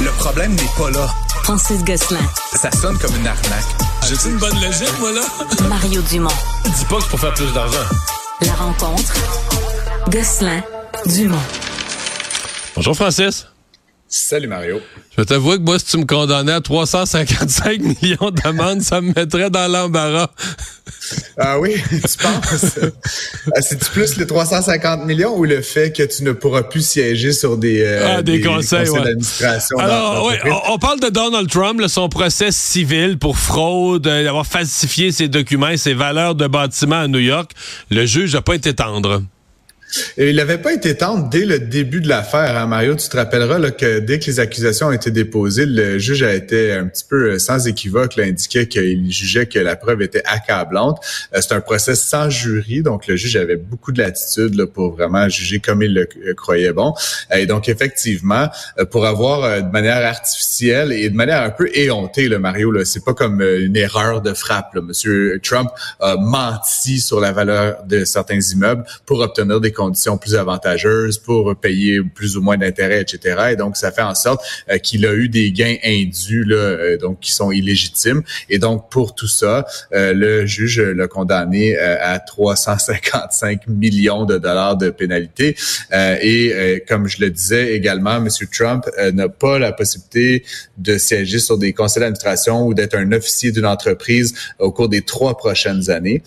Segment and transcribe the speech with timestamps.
[0.00, 1.08] Le problème n'est pas là.
[1.44, 2.20] Francis Gosselin.
[2.54, 3.64] Ça sonne comme une arnaque.
[4.08, 5.22] J'ai-tu une bonne logique, moi, là?
[5.68, 6.30] Mario Dumont.
[6.64, 7.78] Dis pas que c'est pour faire plus d'argent.
[8.42, 9.14] La rencontre.
[10.10, 10.62] Gosselin.
[11.06, 11.38] Dumont.
[12.74, 13.46] Bonjour, Francis.
[14.14, 14.78] Salut Mario.
[15.12, 19.10] Je vais t'avouer que moi, si tu me condamnais à 355 millions d'amendes, ça me
[19.16, 20.28] mettrait dans l'embarras.
[21.38, 22.78] Ah oui, tu penses?
[23.56, 27.32] Ah, c'est-tu plus les 350 millions ou le fait que tu ne pourras plus siéger
[27.32, 29.78] sur des, euh, ah, des, conseils, d'administration?
[29.78, 30.38] Alors, ouais,
[30.68, 35.70] on, parle de Donald Trump, son procès civil pour fraude, euh, d'avoir falsifié ses documents
[35.70, 37.52] et ses valeurs de bâtiment à New York.
[37.90, 39.22] Le juge n'a pas été tendre.
[40.16, 42.94] Et il n'avait pas été tendre dès le début de l'affaire, hein, Mario.
[42.94, 46.34] Tu te rappelleras là, que dès que les accusations ont été déposées, le juge a
[46.34, 50.22] été un petit peu euh, sans équivoque, là, indiquait qu'il jugeait que la preuve était
[50.24, 50.98] accablante.
[51.34, 55.28] Euh, c'est un procès sans jury, donc le juge avait beaucoup de latitude pour vraiment
[55.28, 56.94] juger comme il le euh, croyait bon.
[57.34, 58.48] Et donc effectivement,
[58.90, 63.04] pour avoir de manière artificielle et de manière un peu éhontée, le Mario, là, c'est
[63.04, 64.74] pas comme une erreur de frappe.
[64.74, 64.80] Là.
[64.80, 70.34] Monsieur Trump a menti sur la valeur de certains immeubles pour obtenir des conditions plus
[70.36, 73.50] avantageuses pour payer plus ou moins d'intérêts, etc.
[73.52, 76.96] Et donc, ça fait en sorte euh, qu'il a eu des gains indus, là, euh,
[76.98, 78.22] donc qui sont illégitimes.
[78.48, 84.76] Et donc, pour tout ça, euh, le juge l'a condamné à 355 millions de dollars
[84.76, 85.56] de pénalité.
[85.92, 88.28] et comme je le disais également, M.
[88.52, 90.44] Trump n'a pas la possibilité
[90.78, 95.02] de siéger sur des conseils d'administration ou d'être un officier d'une entreprise au cours des
[95.02, 96.22] trois prochaines années.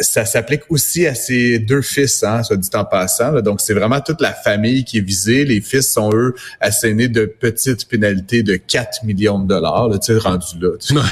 [0.00, 3.40] ça s'applique aussi à ses deux fils, hein, soit dit passant.
[3.40, 5.44] Donc, c'est vraiment toute la famille qui est visée.
[5.44, 9.90] Les fils sont, eux, assénés de petites pénalités de 4 millions de dollars.
[10.00, 11.02] tu sais, rendu là.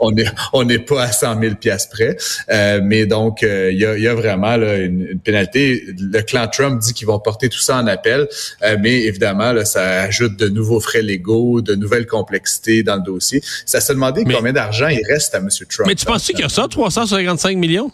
[0.00, 2.16] on n'est on pas à 100 000 piastres près.
[2.50, 5.84] Euh, mais donc, euh, il y, a, y, a, vraiment là, une, pénalité.
[5.98, 8.28] Le clan Trump dit qu'ils vont porter tout ça en appel.
[8.62, 13.02] Euh, mais évidemment, là, ça ajoute de nouveaux frais légaux, de nouvelles complexités dans le
[13.02, 13.42] dossier.
[13.66, 15.48] Ça se demandait combien d'argent il reste à M.
[15.68, 15.86] Trump.
[15.86, 17.90] Mais tu penses qu'il y a ça, 355 millions?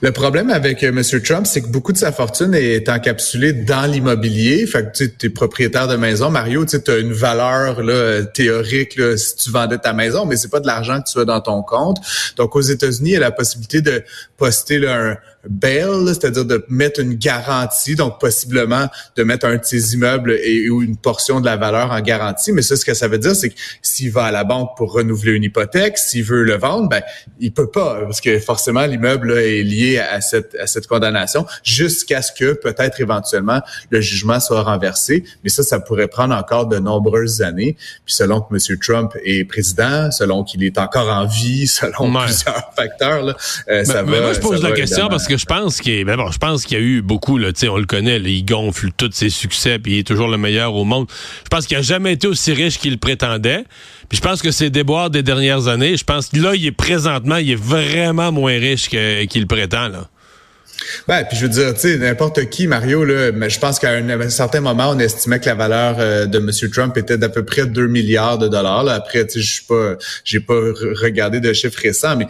[0.00, 1.02] Le problème avec euh, M.
[1.22, 4.66] Trump, c'est que beaucoup de sa fortune est encapsulée dans l'immobilier.
[4.66, 6.30] Fait que tu es propriétaire de maison.
[6.30, 10.60] Mario, tu as une valeur là, théorique si tu vendais ta maison, mais c'est pas
[10.60, 11.98] de l'argent que tu as dans ton compte.
[12.36, 14.02] Donc, aux États-Unis, il y a la possibilité de
[14.36, 15.16] poster là, un,
[15.48, 20.68] bail, c'est-à-dire de mettre une garantie, donc possiblement de mettre un de ses immeubles et,
[20.70, 22.52] ou une portion de la valeur en garantie.
[22.52, 24.92] Mais ça, ce que ça veut dire, c'est que s'il va à la banque pour
[24.92, 27.02] renouveler une hypothèque, s'il veut le vendre, ben
[27.40, 32.22] il peut pas parce que forcément l'immeuble est lié à cette à cette condamnation jusqu'à
[32.22, 33.60] ce que peut-être éventuellement
[33.90, 35.24] le jugement soit renversé.
[35.42, 37.76] Mais ça, ça pourrait prendre encore de nombreuses années.
[38.04, 38.78] Puis selon que M.
[38.78, 43.36] Trump est président, selon qu'il est encore en vie, selon plusieurs facteurs, là,
[43.68, 44.20] euh, ça va.
[44.20, 46.78] moi, je pose la question parce que je pense qu'il ben bon, je pense qu'il
[46.78, 50.06] y a eu beaucoup on le connaît, il gonfle tous ses succès puis il est
[50.06, 51.06] toujours le meilleur au monde.
[51.44, 53.64] Je pense qu'il a jamais été aussi riche qu'il prétendait.
[54.08, 56.72] Puis je pense que c'est déboires des dernières années, je pense que là il est
[56.72, 60.08] présentement, il est vraiment moins riche qu'il prétend là.
[61.06, 63.92] Ben, puis je veux dire, tu sais, n'importe qui, Mario, là, mais je pense qu'à
[63.92, 66.70] un, certain moment, on estimait que la valeur euh, de M.
[66.70, 68.88] Trump était d'à peu près 2 milliards de dollars.
[68.88, 69.96] Après, tu je suis pas,
[70.46, 70.60] pas
[71.02, 72.26] regardé de chiffres récents, mais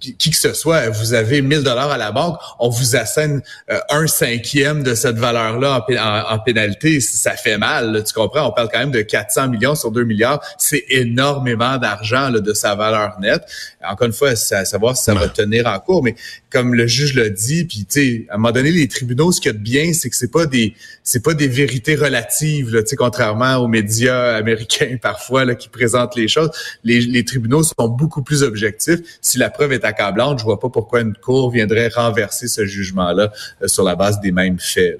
[0.00, 3.78] qui que ce soit, vous avez 1000 dollars à la banque, on vous assène euh,
[3.90, 5.86] un cinquième de cette valeur-là
[6.30, 8.48] en, pénalité, ça fait mal, tu comprends?
[8.48, 12.74] On parle quand même de 400 millions sur 2 milliards, c'est énormément d'argent de sa
[12.74, 13.42] valeur nette.
[13.84, 16.14] Encore une fois, c'est à savoir si ça va tenir en cours, mais
[16.50, 19.40] comme le juge l'a dit, puis tu sais, à un moment donné, les tribunaux, ce
[19.40, 22.72] qu'il y a de bien, c'est que c'est pas des, c'est pas des vérités relatives,
[22.80, 26.50] tu sais, contrairement aux médias américains parfois là, qui présentent les choses.
[26.84, 29.00] Les, les tribunaux sont beaucoup plus objectifs.
[29.20, 33.30] Si la preuve est accablante, je vois pas pourquoi une cour viendrait renverser ce jugement-là
[33.62, 34.98] euh, sur la base des mêmes faits.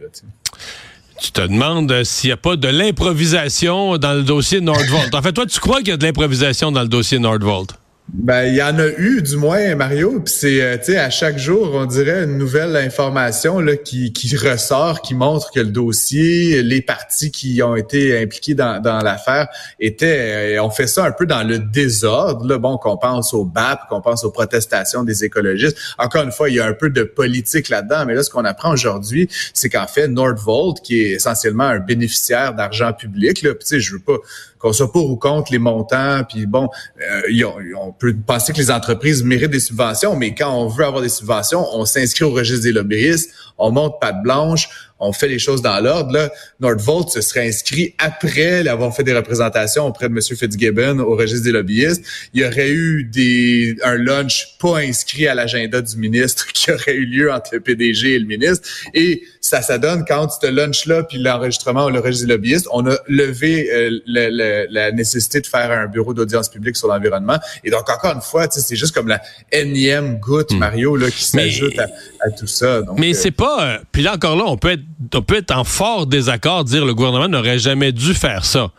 [1.20, 5.14] tu te demandes euh, s'il n'y a pas de l'improvisation dans le dossier Nordvolt.
[5.14, 7.74] En fait, toi, tu crois qu'il y a de l'improvisation dans le dossier Nordvolt?
[8.10, 10.20] Ben, il y en a eu, du moins, Mario.
[10.20, 14.14] Puis c'est, euh, tu sais, à chaque jour, on dirait une nouvelle information là, qui,
[14.14, 19.00] qui ressort, qui montre que le dossier, les parties qui ont été impliquées dans, dans
[19.00, 19.48] l'affaire
[19.78, 22.46] étaient, euh, on fait ça un peu dans le désordre.
[22.46, 25.76] Là, bon, qu'on pense au BAP, qu'on pense aux protestations des écologistes.
[25.98, 28.06] Encore une fois, il y a un peu de politique là-dedans.
[28.06, 32.54] Mais là, ce qu'on apprend aujourd'hui, c'est qu'en fait, Nordvolt, qui est essentiellement un bénéficiaire
[32.54, 34.16] d'argent public, là, tu sais, je veux pas
[34.58, 36.68] qu'on soit pour ou contre les montants, puis bon,
[37.00, 37.44] euh,
[37.80, 41.08] on peut penser que les entreprises méritent des subventions, mais quand on veut avoir des
[41.08, 44.68] subventions, on s'inscrit au registre des lobbyistes, on monte patte blanche,
[45.00, 46.12] on fait les choses dans l'ordre.
[46.12, 46.30] Là,
[46.60, 50.20] Nordvolt se serait inscrit après avoir fait des représentations auprès de M.
[50.20, 52.04] Fitzgibbon au registre des lobbyistes.
[52.34, 56.94] Il y aurait eu des un lunch pas inscrit à l'agenda du ministre qui aurait
[56.94, 58.68] eu lieu entre le PDG et le ministre.
[58.94, 62.96] Et ça, ça donne quand ce lunch-là puis l'enregistrement au registre des lobbyistes, on a
[63.08, 67.38] levé euh, la nécessité de faire un bureau d'audience publique sur l'environnement.
[67.64, 69.20] Et donc, encore une fois, c'est juste comme la
[69.52, 70.58] énième goutte, hmm.
[70.58, 72.82] Mario, là, qui s'ajoute à, tout ça.
[72.96, 73.74] mais c'est pas...
[73.74, 74.82] Euh, puis là, encore là, on peut, être,
[75.14, 78.70] on peut être en fort désaccord, dire le gouvernement n'aurait jamais dû faire ça.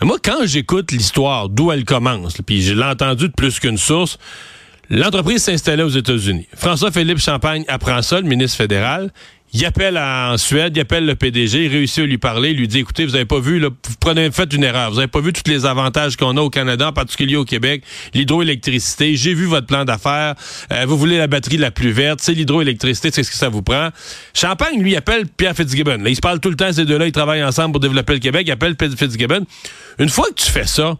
[0.00, 3.78] Mais moi, quand j'écoute l'histoire, d'où elle commence, puis je l'ai entendu de plus qu'une
[3.78, 4.18] source,
[4.88, 6.46] l'entreprise s'installait aux États-Unis.
[6.54, 9.12] François-Philippe Champagne apprend ça, le ministre fédéral.
[9.54, 12.68] Il appelle en Suède, il appelle le PDG, il réussit à lui parler, il lui
[12.68, 15.20] dit écoutez, vous avez pas vu, là, vous prenez fait une erreur, vous avez pas
[15.20, 19.16] vu tous les avantages qu'on a au Canada, en particulier au Québec, l'hydroélectricité.
[19.16, 20.34] J'ai vu votre plan d'affaires.
[20.70, 23.62] Euh, vous voulez la batterie la plus verte, c'est l'hydroélectricité, c'est ce que ça vous
[23.62, 23.88] prend.
[24.34, 25.96] Champagne lui appelle Pierre Fitzgibbon.
[26.02, 28.20] Là, ils se parlent tout le temps ces deux-là, ils travaillent ensemble pour développer le
[28.20, 28.42] Québec.
[28.46, 29.46] Il appelle Fitzgibbon.
[29.98, 30.98] Une fois que tu fais ça,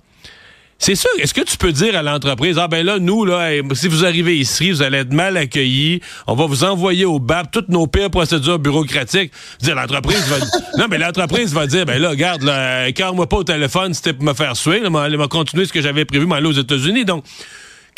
[0.78, 1.10] c'est sûr.
[1.18, 4.36] Est-ce que tu peux dire à l'entreprise, ah ben là, nous, là, si vous arrivez
[4.36, 8.10] ici, vous allez être mal accueillis, on va vous envoyer au BAP toutes nos pires
[8.10, 9.32] procédures bureaucratiques.
[9.60, 10.36] Dire l'entreprise va
[10.78, 14.24] Non, mais l'entreprise va dire, ben là, regarde, là, moi pas au téléphone, c'était pour
[14.24, 17.04] me faire suer, là, m'a continuer ce que j'avais prévu, m'aller aux États-Unis.
[17.04, 17.24] Donc,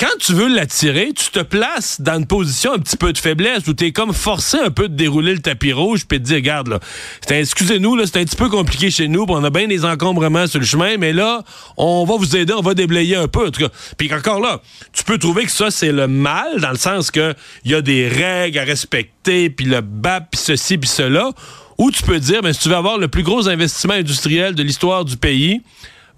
[0.00, 3.68] quand tu veux l'attirer, tu te places dans une position un petit peu de faiblesse
[3.68, 6.36] où tu es comme forcé un peu de dérouler le tapis rouge puis de dire
[6.36, 6.80] regarde là,
[7.28, 10.58] excusez-nous là, c'est un petit peu compliqué chez nous, on a bien des encombrements sur
[10.58, 11.44] le chemin, mais là,
[11.76, 13.50] on va vous aider, on va déblayer un peu.
[13.98, 14.62] Puis encore là,
[14.94, 17.34] tu peux trouver que ça c'est le mal dans le sens que
[17.66, 21.30] il y a des règles à respecter, puis le BAP, puis ceci puis cela,
[21.76, 24.62] ou tu peux dire ben si tu veux avoir le plus gros investissement industriel de
[24.62, 25.60] l'histoire du pays,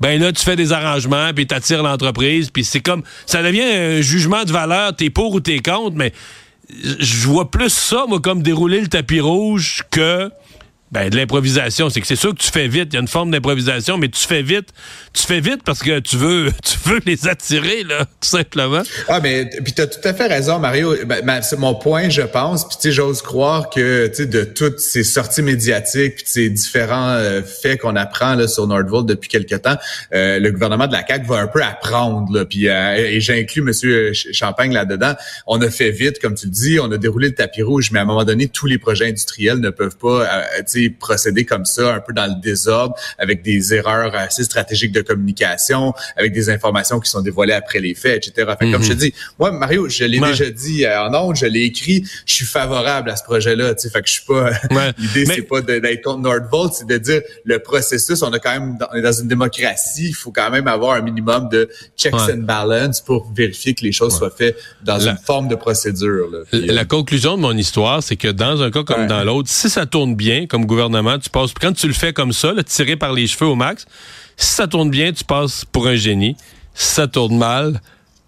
[0.02, 4.00] ben là, tu fais des arrangements, puis attires l'entreprise, puis c'est comme, ça devient un
[4.00, 6.12] jugement de valeur, t'es pour ou t'es contre, mais
[6.98, 10.28] je vois plus ça, moi, comme dérouler le tapis rouge que
[10.92, 12.88] ben, de l'improvisation, c'est que c'est sûr que tu fais vite.
[12.90, 14.68] Il y a une forme d'improvisation, mais tu fais vite.
[15.14, 18.82] Tu fais vite parce que tu veux, tu veux les attirer, là, tout simplement.
[19.08, 20.94] Ah, mais puis t'as tout à fait raison, Mario.
[21.06, 22.68] Ben, ben, c'est mon point, je pense.
[22.68, 26.50] Puis tu sais, j'ose croire que tu sais, de toutes ces sorties médiatiques, puis ces
[26.50, 29.76] différents euh, faits qu'on apprend là sur Nordvolt depuis quelque temps,
[30.12, 32.30] euh, le gouvernement de la CAQ va un peu apprendre.
[32.36, 35.14] Là, puis euh, et j'inclus Monsieur Champagne là-dedans.
[35.46, 36.78] On a fait vite, comme tu le dis.
[36.78, 39.58] On a déroulé le tapis rouge, mais à un moment donné, tous les projets industriels
[39.58, 40.28] ne peuvent pas,
[40.70, 45.02] tu procéder comme ça, un peu dans le désordre, avec des erreurs assez stratégiques de
[45.02, 48.52] communication, avec des informations qui sont dévoilées après les faits, etc.
[48.58, 48.98] Fait, Comme je te mhm.
[48.98, 52.46] dis, moi, Mario, je l'ai déjà dit euh, en ondes, je l'ai écrit, je suis
[52.46, 53.74] favorable à ce projet-là.
[53.76, 54.50] Fait que je suis pas.
[54.98, 58.22] L'idée, c'est pas d'être contre Nordvolt, c'est de dire le processus.
[58.22, 61.02] On a quand même, on est dans une démocratie, il faut quand même avoir un
[61.02, 65.48] minimum de checks and balance pour vérifier que les choses soient faites dans une forme
[65.48, 66.28] de procédure.
[66.52, 69.68] la euh, conclusion de mon histoire, c'est que dans un cas comme dans l'autre, si
[69.68, 71.52] ça tourne bien, comme gouvernement, tu passes.
[71.60, 73.86] Quand tu le fais comme ça, tiré par les cheveux au max,
[74.36, 76.36] si ça tourne bien, tu passes pour un génie.
[76.74, 77.80] Si ça tourne mal,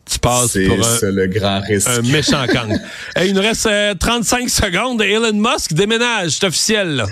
[0.04, 1.88] tu passes pour un, le grand risque.
[1.88, 2.78] un méchant kang.
[3.24, 3.68] il nous reste
[3.98, 5.02] 35 euh, secondes.
[5.02, 6.96] Elon Musk déménage, c'est officiel.
[6.96, 7.06] Là.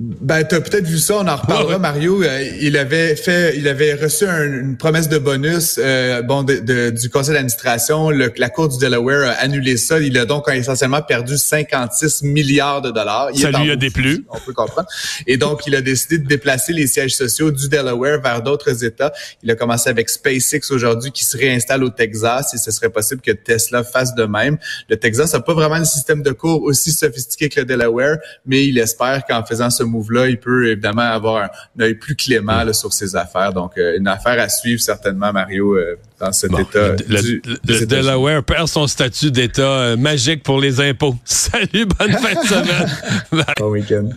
[0.00, 2.22] Ben, t'as peut-être vu ça, on en reparlera, Mario.
[2.22, 7.10] Euh, il avait fait, il avait reçu une promesse de bonus, euh, bon, de, du
[7.10, 8.10] conseil d'administration.
[8.10, 9.98] La Cour du Delaware a annulé ça.
[9.98, 13.30] Il a donc essentiellement perdu 56 milliards de dollars.
[13.34, 14.24] ça lui a déplu.
[14.30, 14.86] On peut comprendre.
[15.26, 19.12] Et donc, il a décidé de déplacer les sièges sociaux du Delaware vers d'autres États.
[19.42, 23.20] Il a commencé avec SpaceX aujourd'hui, qui se réinstalle au Texas, et ce serait possible
[23.20, 24.58] que Tesla fasse de même.
[24.88, 28.64] Le Texas n'a pas vraiment un système de cours aussi sophistiqué que le Delaware, mais
[28.64, 32.92] il espère qu'en faisant ce move-là, il peut évidemment avoir un, œil plus clément sur
[32.92, 33.52] ses affaires.
[33.52, 36.94] Donc, euh, une affaire à suivre certainement, Mario, euh, dans cet état.
[37.08, 41.16] Le, Delaware perd son statut d'état euh, magique pour les impôts.
[41.24, 43.44] Salut, bonne fin de semaine.
[43.58, 44.10] bon week-end.